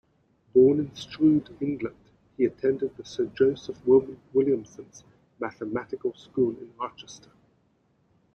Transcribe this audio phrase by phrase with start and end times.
[0.55, 1.95] Born in Strood, England,
[2.35, 5.03] he attended the Sir Joseph Williamson's
[5.39, 7.29] Mathematical School in Rochester.